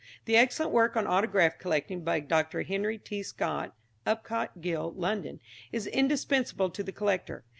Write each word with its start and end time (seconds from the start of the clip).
The 0.25 0.35
excellent 0.35 0.71
work 0.71 0.97
on 0.97 1.05
Autograph 1.05 1.59
Collecting 1.59 2.03
by 2.03 2.21
Dr. 2.21 2.63
Henry 2.63 2.97
T. 2.97 3.21
Scott 3.21 3.75
(Upcott 4.03 4.59
Gill, 4.59 4.91
London) 4.93 5.39
is 5.71 5.85
indispensable 5.85 6.71
to 6.71 6.81
the 6.81 6.91
collector. 6.91 7.43